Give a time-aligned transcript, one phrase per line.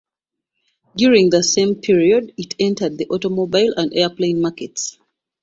[0.95, 4.97] During the same period it entered the automobile and airplane markets.